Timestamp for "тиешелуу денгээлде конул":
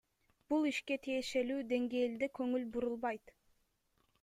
1.07-2.67